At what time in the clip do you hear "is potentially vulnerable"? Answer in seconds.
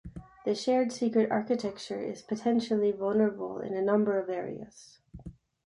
1.99-3.59